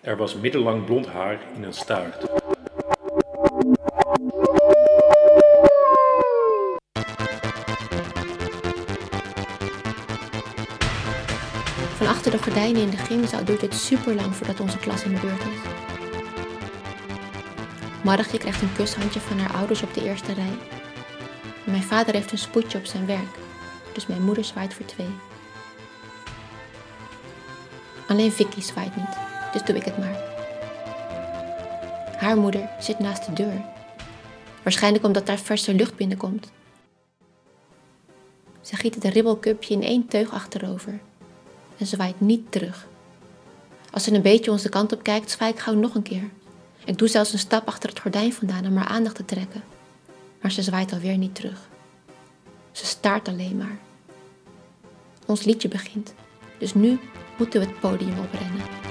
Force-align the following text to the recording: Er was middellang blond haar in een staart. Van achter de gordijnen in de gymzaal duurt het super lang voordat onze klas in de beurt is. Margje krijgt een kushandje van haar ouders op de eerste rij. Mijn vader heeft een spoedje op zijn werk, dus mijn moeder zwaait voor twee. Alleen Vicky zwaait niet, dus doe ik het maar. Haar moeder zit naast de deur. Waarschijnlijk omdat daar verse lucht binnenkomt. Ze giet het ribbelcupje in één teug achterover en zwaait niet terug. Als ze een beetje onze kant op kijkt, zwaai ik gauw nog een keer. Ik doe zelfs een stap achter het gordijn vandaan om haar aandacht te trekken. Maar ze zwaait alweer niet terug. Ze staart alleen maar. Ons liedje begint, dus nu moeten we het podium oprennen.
Er 0.00 0.16
was 0.16 0.34
middellang 0.34 0.84
blond 0.84 1.06
haar 1.06 1.40
in 1.54 1.62
een 1.62 1.72
staart. 1.72 2.24
Van 11.96 12.06
achter 12.06 12.30
de 12.30 12.38
gordijnen 12.42 12.82
in 12.82 12.90
de 12.90 12.96
gymzaal 12.96 13.44
duurt 13.44 13.60
het 13.60 13.74
super 13.74 14.14
lang 14.14 14.34
voordat 14.34 14.60
onze 14.60 14.78
klas 14.78 15.04
in 15.04 15.14
de 15.14 15.20
beurt 15.20 15.40
is. 15.40 15.58
Margje 18.04 18.38
krijgt 18.38 18.62
een 18.62 18.72
kushandje 18.72 19.20
van 19.20 19.38
haar 19.38 19.54
ouders 19.54 19.82
op 19.82 19.94
de 19.94 20.04
eerste 20.04 20.32
rij. 20.32 20.58
Mijn 21.64 21.82
vader 21.82 22.14
heeft 22.14 22.32
een 22.32 22.38
spoedje 22.38 22.78
op 22.78 22.84
zijn 22.84 23.06
werk, 23.06 23.38
dus 23.92 24.06
mijn 24.06 24.22
moeder 24.22 24.44
zwaait 24.44 24.74
voor 24.74 24.86
twee. 24.86 25.10
Alleen 28.08 28.32
Vicky 28.32 28.60
zwaait 28.60 28.96
niet, 28.96 29.16
dus 29.52 29.62
doe 29.64 29.76
ik 29.76 29.84
het 29.84 29.98
maar. 29.98 30.22
Haar 32.16 32.36
moeder 32.36 32.68
zit 32.78 32.98
naast 32.98 33.26
de 33.26 33.32
deur. 33.32 33.64
Waarschijnlijk 34.62 35.04
omdat 35.04 35.26
daar 35.26 35.38
verse 35.38 35.74
lucht 35.74 35.96
binnenkomt. 35.96 36.50
Ze 38.60 38.76
giet 38.76 38.94
het 38.94 39.04
ribbelcupje 39.04 39.74
in 39.74 39.82
één 39.82 40.08
teug 40.08 40.32
achterover 40.32 41.00
en 41.78 41.86
zwaait 41.86 42.20
niet 42.20 42.52
terug. 42.52 42.86
Als 43.90 44.04
ze 44.04 44.14
een 44.14 44.22
beetje 44.22 44.50
onze 44.50 44.68
kant 44.68 44.92
op 44.92 45.02
kijkt, 45.02 45.30
zwaai 45.30 45.52
ik 45.52 45.58
gauw 45.58 45.74
nog 45.74 45.94
een 45.94 46.02
keer. 46.02 46.30
Ik 46.84 46.98
doe 46.98 47.08
zelfs 47.08 47.32
een 47.32 47.38
stap 47.38 47.66
achter 47.66 47.88
het 47.88 48.00
gordijn 48.00 48.32
vandaan 48.32 48.66
om 48.66 48.76
haar 48.76 48.88
aandacht 48.88 49.14
te 49.14 49.24
trekken. 49.24 49.62
Maar 50.40 50.50
ze 50.50 50.62
zwaait 50.62 50.92
alweer 50.92 51.16
niet 51.16 51.34
terug. 51.34 51.68
Ze 52.72 52.86
staart 52.86 53.28
alleen 53.28 53.56
maar. 53.56 53.78
Ons 55.26 55.44
liedje 55.44 55.68
begint, 55.68 56.14
dus 56.58 56.74
nu 56.74 56.98
moeten 57.38 57.60
we 57.60 57.66
het 57.66 57.80
podium 57.80 58.18
oprennen. 58.18 58.89